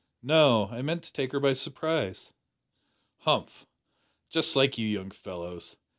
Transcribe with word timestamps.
"No; 0.23 0.67
I 0.71 0.81
meant 0.81 1.03
to 1.03 1.13
take 1.13 1.31
her 1.31 1.39
by 1.39 1.53
surprise." 1.53 2.31
"Humph! 3.19 3.67
Just 4.31 4.55
like 4.55 4.75
you 4.75 4.87
young 4.87 5.11
fellows. 5.11 5.75